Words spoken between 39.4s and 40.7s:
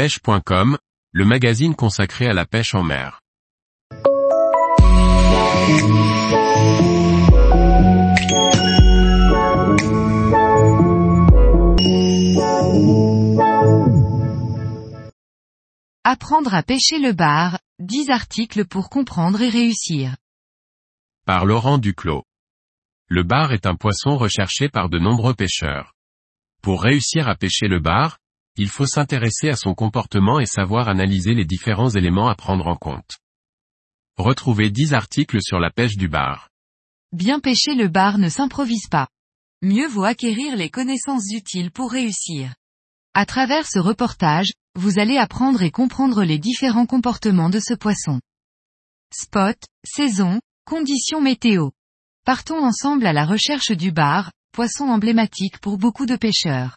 Mieux vaut acquérir les